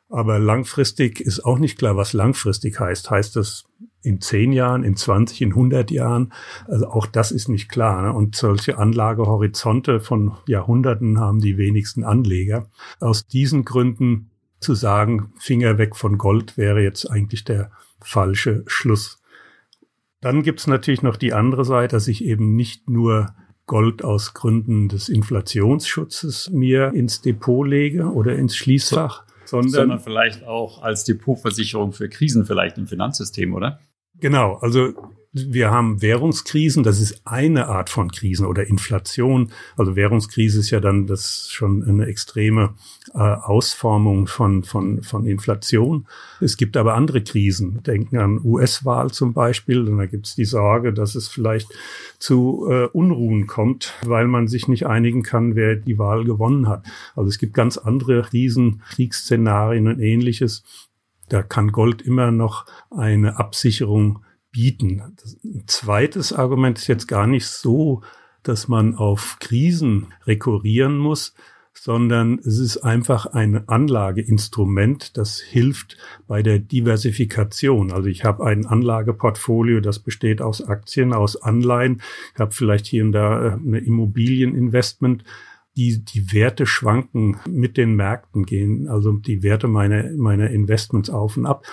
Aber 0.10 0.39
langfristig 0.39 1.22
ist 1.22 1.41
auch 1.46 1.60
nicht 1.60 1.77
klar, 1.77 1.96
was 1.96 2.13
langfristig 2.13 2.79
heißt. 2.79 3.12
Heißt 3.12 3.36
das 3.36 3.65
in 4.01 4.22
zehn 4.22 4.51
Jahren, 4.51 4.84
in 4.84 4.96
20, 4.96 5.41
in 5.41 5.50
100 5.50 5.91
Jahren? 5.91 6.34
Also 6.67 6.88
auch 6.88 7.05
das 7.05 7.31
ist 7.31 7.48
nicht 7.48 7.69
klar. 7.69 8.01
Ne? 8.01 8.13
Und 8.13 8.36
solche 8.36 8.79
Anlagehorizonte 8.79 10.00
von 10.00 10.34
Jahrhunderten 10.48 11.19
haben 11.19 11.39
die 11.39 11.58
wenigsten 11.58 12.03
Anleger. 12.03 12.69
Aus 13.00 13.27
diesen 13.27 13.65
Gründen 13.65 14.31
zu 14.60 14.74
sagen, 14.74 15.31
Finger 15.38 15.77
weg 15.77 15.96
von 15.96 16.17
Gold 16.17 16.58
wäre 16.58 16.81
jetzt 16.81 17.05
eigentlich 17.05 17.43
der 17.43 17.72
falsche 18.01 18.63
Schluss. 18.65 19.18
Dann 20.21 20.43
gibt's 20.43 20.67
natürlich 20.67 21.01
noch 21.01 21.15
die 21.15 21.33
andere 21.33 21.63
Seite, 21.65 21.95
dass 21.95 22.07
ich 22.07 22.23
eben 22.23 22.55
nicht 22.55 22.89
nur 22.89 23.33
Gold 23.65 24.03
aus 24.03 24.33
Gründen 24.33 24.89
des 24.89 25.09
Inflationsschutzes 25.09 26.49
mir 26.49 26.93
ins 26.93 27.21
Depot 27.21 27.67
lege 27.67 28.11
oder 28.11 28.35
ins 28.35 28.55
Schließfach, 28.55 29.25
so, 29.45 29.61
sondern, 29.61 29.71
sondern 29.71 29.99
vielleicht 29.99 30.43
auch 30.43 30.81
als 30.81 31.03
Depotversicherung 31.03 31.93
für 31.93 32.09
Krisen 32.09 32.45
vielleicht 32.45 32.77
im 32.77 32.88
Finanzsystem, 32.88 33.53
oder? 33.53 33.79
Genau, 34.15 34.55
also 34.55 34.93
wir 35.31 35.69
haben 35.69 36.01
Währungskrisen, 36.01 36.81
das 36.81 37.00
ist 37.00 37.21
eine 37.25 37.67
Art 37.67 37.91
von 37.91 38.09
Krisen 38.09 38.48
oder 38.48 38.65
Inflation. 38.65 39.51
Also 39.77 39.95
Währungskrise 39.95 40.59
ist 40.59 40.71
ja 40.71 40.79
dann 40.79 41.05
das 41.05 41.50
schon 41.51 41.83
eine 41.83 42.07
extreme 42.07 42.74
äh, 43.13 43.19
Ausformung 43.19 44.25
von, 44.25 44.63
von, 44.63 45.03
von 45.03 45.27
Inflation. 45.27 46.07
Es 46.41 46.57
gibt 46.57 46.77
aber 46.77 46.95
andere 46.95 47.24
Krisen. 47.24 47.83
Denken 47.83 48.17
an 48.17 48.41
US-Wahl 48.43 49.12
zum 49.12 49.33
Beispiel. 49.33 49.88
Und 49.88 50.00
da 50.00 50.07
gibt 50.07 50.25
es 50.25 50.33
die 50.33 50.45
Sorge, 50.45 50.93
dass 50.93 51.13
es 51.13 51.27
vielleicht 51.27 51.69
zu 52.17 52.67
äh, 52.67 52.86
Unruhen 52.86 53.45
kommt, 53.45 53.93
weil 54.03 54.27
man 54.27 54.48
sich 54.48 54.67
nicht 54.67 54.88
einigen 54.88 55.21
kann, 55.21 55.55
wer 55.55 55.75
die 55.75 56.00
Wahl 56.00 56.24
gewonnen 56.24 56.67
hat. 56.67 56.86
Also 57.15 57.29
es 57.29 57.38
gibt 57.38 57.53
ganz 57.53 57.77
andere 57.77 58.24
Krisen, 58.24 58.81
Kriegsszenarien 58.89 59.88
und 59.88 60.00
ähnliches. 60.00 60.63
Da 61.29 61.43
kann 61.43 61.71
Gold 61.71 62.01
immer 62.01 62.31
noch 62.31 62.65
eine 62.89 63.38
Absicherung 63.38 64.24
bieten. 64.51 65.01
ein 65.44 65.63
zweites 65.68 66.34
Argument 66.34 66.77
ist 66.77 66.88
jetzt 66.88 67.08
gar 67.08 67.27
nicht 67.27 67.48
so, 67.48 68.01
dass 68.44 68.68
man 68.68 68.96
auf 68.96 69.38
Krisen 69.39 70.13
rekurrieren 70.25 70.98
muss, 70.98 71.34
sondern 71.74 72.39
es 72.39 72.60
ist 72.60 72.77
einfach 72.77 73.25
ein 73.27 73.68
Anlageinstrument, 73.70 75.18
das 75.18 75.39
hilft 75.39 75.98
bei 76.27 76.44
der 76.44 76.60
Diversifikation. 76.60 77.91
Also 77.91 78.10
ich 78.10 78.25
habe 78.25 78.46
ein 78.46 78.65
Anlageportfolio, 78.65 79.79
das 79.79 80.00
besteht 80.00 80.41
aus 80.41 80.62
Aktien, 80.62 81.13
aus 81.13 81.41
Anleihen. 81.41 82.01
Ich 82.34 82.39
habe 82.39 82.51
vielleicht 82.51 82.86
hier 82.86 83.03
und 83.03 83.13
da 83.13 83.46
äh, 83.46 83.51
eine 83.53 83.79
Immobilieninvestment. 83.79 85.24
Die, 85.77 86.03
die 86.03 86.34
Werte 86.34 86.65
schwanken 86.65 87.38
mit 87.48 87.77
den 87.77 87.96
Märkten 87.96 88.46
gehen, 88.46 88.89
also 88.89 89.13
die 89.13 89.44
Werte 89.44 89.70
meiner, 89.70 90.12
meiner 90.18 90.50
Investments 90.50 91.10
auf 91.10 91.38
und 91.38 91.46
ab. 91.46 91.63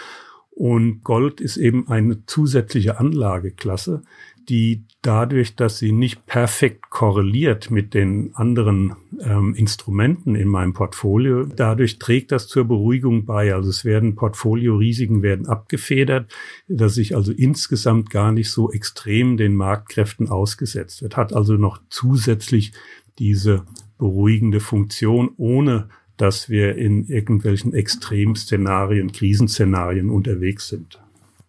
Und 0.56 1.04
Gold 1.04 1.42
ist 1.42 1.58
eben 1.58 1.86
eine 1.88 2.25
zusätzliche 2.25 2.98
Anlageklasse, 2.98 4.00
die 4.48 4.84
dadurch, 5.02 5.54
dass 5.54 5.76
sie 5.76 5.92
nicht 5.92 6.25
perfekt 6.25 6.88
korreliert 6.88 7.70
mit 7.70 7.92
den 7.92 8.34
anderen 8.34 8.96
ähm, 9.20 9.54
Instrumenten 9.54 10.34
in 10.34 10.48
meinem 10.48 10.72
Portfolio, 10.72 11.44
dadurch 11.44 11.98
trägt 11.98 12.32
das 12.32 12.48
zur 12.48 12.64
Beruhigung 12.64 13.26
bei. 13.26 13.52
Also 13.52 13.68
es 13.68 13.84
werden 13.84 14.14
Portfoliorisiken 14.14 15.20
werden 15.20 15.46
abgefedert, 15.46 16.32
dass 16.68 16.96
ich 16.96 17.14
also 17.14 17.32
insgesamt 17.32 18.08
gar 18.08 18.32
nicht 18.32 18.50
so 18.50 18.72
extrem 18.72 19.36
den 19.36 19.56
Marktkräften 19.56 20.30
ausgesetzt 20.30 21.02
wird. 21.02 21.18
Hat 21.18 21.34
also 21.34 21.58
noch 21.58 21.82
zusätzlich 21.90 22.72
diese 23.18 23.66
beruhigende 23.98 24.60
Funktion, 24.60 25.32
ohne 25.36 25.90
dass 26.16 26.49
wir 26.49 26.76
in 26.76 27.06
irgendwelchen 27.08 27.75
Extremszenarien, 27.75 29.12
Krisenszenarien 29.12 30.11
unterwegs 30.11 30.68
sind. 30.68 30.99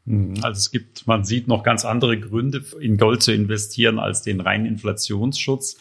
Mhm. 0.05 0.35
Also 0.41 0.57
es 0.57 0.71
gibt, 0.71 1.07
man 1.07 1.23
sieht 1.23 1.47
noch 1.47 1.63
ganz 1.63 1.85
andere 1.85 2.19
Gründe, 2.19 2.63
in 2.79 2.97
Gold 2.97 3.21
zu 3.21 3.31
investieren 3.33 3.99
als 3.99 4.21
den 4.21 4.41
reinen 4.41 4.65
Inflationsschutz. 4.65 5.77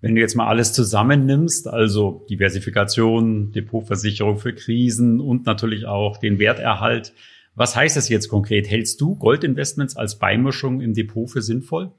Wenn 0.00 0.14
du 0.14 0.20
jetzt 0.20 0.36
mal 0.36 0.46
alles 0.46 0.72
zusammennimmst, 0.72 1.66
also 1.66 2.24
Diversifikation, 2.30 3.50
Depotversicherung 3.50 4.38
für 4.38 4.54
Krisen 4.54 5.20
und 5.20 5.46
natürlich 5.46 5.86
auch 5.86 6.18
den 6.18 6.38
Werterhalt, 6.38 7.12
was 7.56 7.74
heißt 7.74 7.96
das 7.96 8.08
jetzt 8.08 8.28
konkret? 8.28 8.70
Hältst 8.70 9.00
du 9.00 9.16
Goldinvestments 9.16 9.96
als 9.96 10.20
Beimischung 10.20 10.80
im 10.80 10.94
Depot 10.94 11.28
für 11.28 11.42
sinnvoll? 11.42 11.90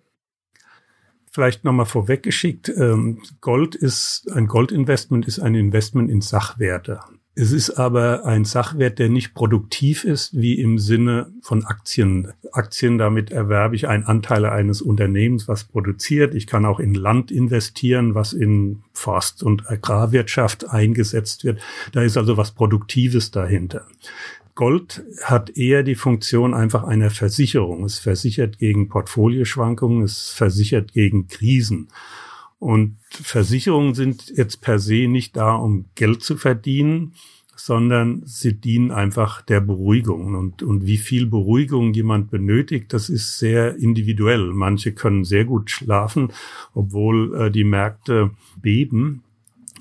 Vielleicht 1.39 1.63
nochmal 1.63 1.86
vorweggeschickt, 1.86 2.67
ähm, 2.67 3.22
Gold 3.39 3.74
ist, 3.74 4.29
ein 4.34 4.48
Goldinvestment 4.48 5.25
ist 5.25 5.39
ein 5.39 5.55
Investment 5.55 6.12
in 6.12 6.19
Sachwerte. 6.19 7.00
Es 7.34 7.53
ist 7.53 7.69
aber 7.69 8.25
ein 8.25 8.43
Sachwert, 8.43 9.00
der 9.00 9.08
nicht 9.08 9.34
produktiv 9.34 10.03
ist, 10.03 10.36
wie 10.38 10.60
im 10.60 10.77
Sinne 10.77 11.31
von 11.41 11.63
Aktien. 11.63 12.34
Aktien, 12.51 12.98
damit 12.98 13.31
erwerbe 13.31 13.77
ich 13.77 13.88
einen 13.88 14.03
Anteil 14.03 14.43
eines 14.43 14.81
Unternehmens, 14.81 15.48
was 15.48 15.63
produziert. 15.63 16.36
Ich 16.36 16.46
kann 16.46 16.65
auch 16.65 16.81
in 16.81 16.93
Land 16.93 17.31
investieren, 17.31 18.15
was 18.15 18.34
in 18.34 18.84
Forst- 18.91 19.41
und 19.41 19.72
Agrarwirtschaft 19.72 20.69
eingesetzt 20.69 21.46
wird. 21.46 21.62
Da 21.93 22.01
ist 22.01 22.17
also 22.17 22.36
was 22.36 22.51
Produktives 22.51 23.31
dahinter. 23.31 23.88
Gold 24.56 25.03
hat 25.24 25.56
eher 25.58 25.84
die 25.84 25.96
Funktion 25.96 26.53
einfach 26.53 26.84
einer 26.84 27.10
Versicherung. 27.10 27.84
Es 27.86 28.00
versichert 28.00 28.60
gegen 28.60 28.89
Portfolioschwankungen, 28.89 30.03
es 30.03 30.29
versichert 30.29 30.94
gegen 30.94 31.27
Krisen. 31.27 31.89
Und 32.60 32.98
Versicherungen 33.10 33.94
sind 33.94 34.34
jetzt 34.36 34.62
per 34.62 34.79
se 34.79 35.08
nicht 35.08 35.38
da, 35.38 35.56
um 35.56 35.86
Geld 35.96 36.24
zu 36.24 36.36
verdienen, 36.36 37.13
sondern 37.56 38.22
sie 38.25 38.53
dienen 38.53 38.91
einfach 38.91 39.41
der 39.41 39.62
Beruhigung. 39.62 40.36
Und, 40.36 40.63
und 40.63 40.86
wie 40.86 40.98
viel 40.98 41.25
Beruhigung 41.25 41.94
jemand 41.94 42.32
benötigt, 42.32 42.94
das 42.94 43.10
ist 43.10 43.38
sehr 43.38 43.75
individuell. 43.77 44.51
Manche 44.53 44.94
können 44.94 45.24
sehr 45.24 45.46
gut 45.46 45.70
schlafen, 45.70 46.32
obwohl 46.74 47.36
äh, 47.36 47.51
die 47.51 47.63
Märkte 47.63 48.32
beben. 48.62 49.24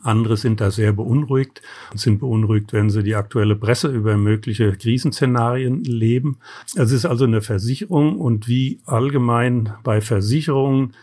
Andere 0.09 0.37
sind 0.37 0.61
da 0.61 0.71
sehr 0.71 0.93
beunruhigt 0.93 1.63
und 1.93 1.99
sind 2.01 2.19
beunruhigt, 2.19 2.73
wenn 2.73 2.91
sie 2.91 3.03
die 3.03 3.15
aktuelle 3.15 3.57
Presse 3.57 3.89
über 3.89 4.17
mögliche 4.17 4.73
Krisenszenarien 4.73 5.85
leben. 5.85 6.39
Es 6.75 6.91
ist 6.91 7.07
also 7.07 7.25
eine 7.25 7.43
Versicherung 7.43 8.19
und 8.19 8.49
wie 8.49 8.81
allgemein 8.87 9.75
bei 9.85 10.01
Versicherungen 10.01 10.95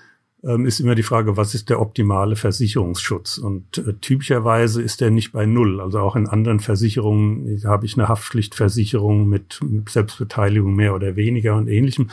ähm, 0.46 0.66
ist 0.66 0.80
immer 0.80 0.94
die 0.94 1.04
Frage, 1.04 1.38
was 1.38 1.56
ist 1.56 1.70
der 1.70 1.82
optimale 1.82 2.36
Versicherungsschutz? 2.36 3.40
Und 3.40 3.80
äh, 3.80 3.94
typischerweise 4.00 4.82
ist 4.82 5.02
der 5.02 5.10
nicht 5.10 5.32
bei 5.32 5.46
Null. 5.46 5.82
Also 5.82 6.00
auch 6.00 6.16
in 6.16 6.28
anderen 6.28 6.60
Versicherungen 6.60 7.64
habe 7.66 7.86
ich 7.86 7.98
eine 7.98 8.08
Haftpflichtversicherung 8.08 9.28
mit 9.28 9.60
Selbstbeteiligung 9.90 10.76
mehr 10.76 10.94
oder 10.94 11.16
weniger 11.16 11.56
und 11.56 11.68
ähnlichem. 11.68 12.12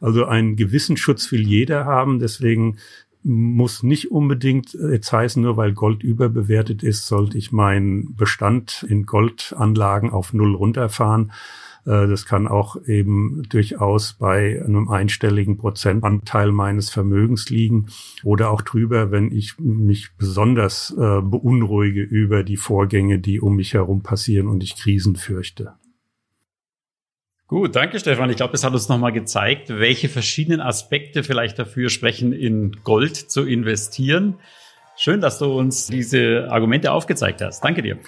Also 0.00 0.26
einen 0.26 0.56
gewissen 0.56 0.98
Schutz 0.98 1.32
will 1.32 1.46
jeder 1.46 1.86
haben. 1.86 2.18
Deswegen 2.18 2.76
muss 3.22 3.82
nicht 3.82 4.10
unbedingt 4.10 4.72
jetzt 4.72 5.12
heißen, 5.12 5.42
nur 5.42 5.56
weil 5.56 5.72
Gold 5.72 6.02
überbewertet 6.02 6.82
ist, 6.82 7.06
sollte 7.06 7.36
ich 7.36 7.52
meinen 7.52 8.14
Bestand 8.14 8.84
in 8.88 9.04
Goldanlagen 9.04 10.10
auf 10.10 10.32
Null 10.32 10.54
runterfahren. 10.54 11.32
Äh, 11.84 12.06
das 12.06 12.26
kann 12.26 12.48
auch 12.48 12.76
eben 12.86 13.42
durchaus 13.48 14.14
bei 14.14 14.62
einem 14.64 14.88
einstelligen 14.88 15.56
Prozentanteil 15.56 16.52
meines 16.52 16.90
Vermögens 16.90 17.50
liegen 17.50 17.86
oder 18.24 18.50
auch 18.50 18.62
drüber, 18.62 19.10
wenn 19.10 19.32
ich 19.32 19.58
mich 19.58 20.10
besonders 20.16 20.90
äh, 20.96 21.20
beunruhige 21.20 22.02
über 22.02 22.42
die 22.42 22.56
Vorgänge, 22.56 23.18
die 23.18 23.40
um 23.40 23.56
mich 23.56 23.74
herum 23.74 24.02
passieren 24.02 24.48
und 24.48 24.62
ich 24.62 24.76
Krisen 24.76 25.16
fürchte. 25.16 25.74
Gut, 27.50 27.74
danke 27.74 27.98
Stefan. 27.98 28.30
Ich 28.30 28.36
glaube, 28.36 28.52
das 28.52 28.62
hat 28.62 28.72
uns 28.74 28.88
nochmal 28.88 29.10
gezeigt, 29.10 29.70
welche 29.70 30.08
verschiedenen 30.08 30.60
Aspekte 30.60 31.24
vielleicht 31.24 31.58
dafür 31.58 31.90
sprechen, 31.90 32.32
in 32.32 32.76
Gold 32.84 33.16
zu 33.16 33.44
investieren. 33.44 34.36
Schön, 34.96 35.20
dass 35.20 35.40
du 35.40 35.46
uns 35.46 35.88
diese 35.88 36.46
Argumente 36.48 36.92
aufgezeigt 36.92 37.42
hast. 37.42 37.64
Danke 37.64 37.82
dir. 37.82 37.98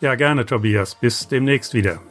Ja, 0.00 0.14
gerne, 0.14 0.46
Tobias. 0.46 0.94
Bis 0.94 1.26
demnächst 1.26 1.74
wieder. 1.74 2.02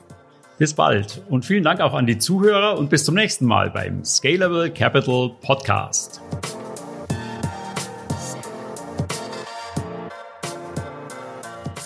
Bis 0.59 0.73
bald 0.73 1.23
und 1.29 1.45
vielen 1.45 1.63
Dank 1.63 1.79
auch 1.79 1.93
an 1.93 2.05
die 2.05 2.17
Zuhörer 2.17 2.77
und 2.77 2.89
bis 2.89 3.05
zum 3.05 3.15
nächsten 3.15 3.45
Mal 3.45 3.69
beim 3.69 4.03
Scalable 4.03 4.69
Capital 4.69 5.31
Podcast. 5.41 6.21